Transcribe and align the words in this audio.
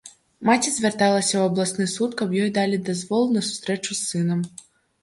Маці 0.49 0.71
звярталася 0.77 1.31
ў 1.35 1.43
абласны 1.51 1.85
суд, 1.95 2.17
каб 2.23 2.35
ёй 2.41 2.49
далі 2.59 2.81
дазвол 2.89 3.23
на 3.39 3.49
сустрэчу 3.51 3.91
з 3.99 4.01
сынам. 4.11 4.47